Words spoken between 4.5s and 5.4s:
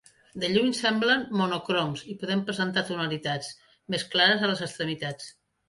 les extremitats.